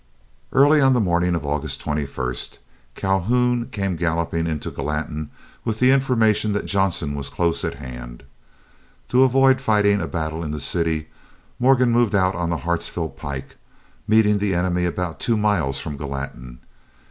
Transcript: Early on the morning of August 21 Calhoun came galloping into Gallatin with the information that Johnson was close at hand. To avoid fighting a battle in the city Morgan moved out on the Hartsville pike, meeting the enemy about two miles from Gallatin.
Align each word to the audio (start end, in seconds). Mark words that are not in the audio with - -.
Early 0.51 0.81
on 0.81 0.93
the 0.93 0.99
morning 0.99 1.35
of 1.35 1.45
August 1.45 1.79
21 1.81 2.33
Calhoun 2.95 3.67
came 3.69 3.95
galloping 3.95 4.47
into 4.47 4.71
Gallatin 4.71 5.29
with 5.63 5.77
the 5.77 5.91
information 5.91 6.53
that 6.53 6.65
Johnson 6.65 7.13
was 7.13 7.29
close 7.29 7.63
at 7.63 7.75
hand. 7.75 8.23
To 9.09 9.21
avoid 9.23 9.61
fighting 9.61 10.01
a 10.01 10.07
battle 10.07 10.43
in 10.43 10.49
the 10.49 10.59
city 10.59 11.09
Morgan 11.59 11.91
moved 11.91 12.15
out 12.15 12.33
on 12.33 12.49
the 12.49 12.57
Hartsville 12.65 13.09
pike, 13.09 13.57
meeting 14.07 14.39
the 14.39 14.55
enemy 14.55 14.85
about 14.85 15.19
two 15.19 15.37
miles 15.37 15.79
from 15.79 15.97
Gallatin. 15.97 16.57